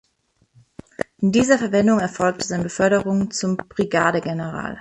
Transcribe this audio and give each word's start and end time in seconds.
In 1.19 1.31
dieser 1.31 1.59
Verwendung 1.59 1.99
erfolgte 1.99 2.47
seine 2.47 2.63
Beförderung 2.63 3.29
zum 3.29 3.55
Brigadegeneral. 3.55 4.79